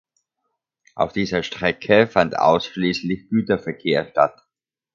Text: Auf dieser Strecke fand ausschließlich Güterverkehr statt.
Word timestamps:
Auf 0.95 1.13
dieser 1.13 1.43
Strecke 1.43 2.07
fand 2.07 2.35
ausschließlich 2.39 3.29
Güterverkehr 3.29 4.07
statt. 4.09 4.35